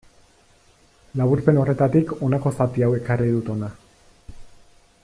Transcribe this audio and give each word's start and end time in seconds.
Laburpen 1.21 1.59
horretatik 1.63 2.15
honako 2.29 2.55
zati 2.59 2.87
hau 2.87 2.91
ekarri 3.03 3.31
dut 3.37 3.55
hona. 3.57 3.71